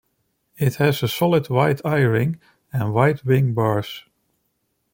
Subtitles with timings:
[0.57, 2.39] It has a solid white eye ring
[2.73, 4.03] and white wing bars.